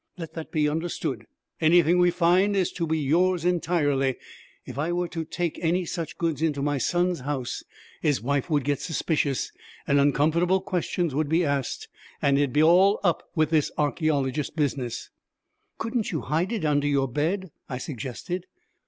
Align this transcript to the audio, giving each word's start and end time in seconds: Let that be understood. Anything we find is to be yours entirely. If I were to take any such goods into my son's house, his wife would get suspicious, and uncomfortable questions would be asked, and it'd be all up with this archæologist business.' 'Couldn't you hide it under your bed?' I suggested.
Let 0.17 0.33
that 0.33 0.51
be 0.51 0.67
understood. 0.67 1.27
Anything 1.59 1.99
we 1.99 2.09
find 2.09 2.55
is 2.55 2.71
to 2.71 2.87
be 2.87 2.97
yours 2.97 3.45
entirely. 3.45 4.15
If 4.65 4.79
I 4.79 4.91
were 4.91 5.07
to 5.09 5.23
take 5.23 5.59
any 5.61 5.85
such 5.85 6.17
goods 6.17 6.41
into 6.41 6.63
my 6.63 6.79
son's 6.79 7.19
house, 7.19 7.63
his 8.01 8.19
wife 8.19 8.49
would 8.49 8.63
get 8.63 8.81
suspicious, 8.81 9.51
and 9.85 9.99
uncomfortable 9.99 10.59
questions 10.59 11.13
would 11.13 11.29
be 11.29 11.45
asked, 11.45 11.87
and 12.19 12.39
it'd 12.39 12.51
be 12.51 12.63
all 12.63 12.99
up 13.03 13.29
with 13.35 13.51
this 13.51 13.69
archæologist 13.77 14.55
business.' 14.55 15.11
'Couldn't 15.77 16.11
you 16.11 16.21
hide 16.21 16.51
it 16.51 16.65
under 16.65 16.87
your 16.87 17.07
bed?' 17.07 17.51
I 17.69 17.77
suggested. 17.77 18.47